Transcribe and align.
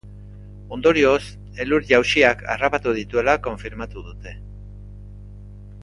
Ondorioz, 0.77 1.25
elur-jausiak 1.65 2.41
harrapatu 2.55 2.95
dituela 3.01 3.37
konfirmatu 3.49 4.07
dute. 4.11 4.35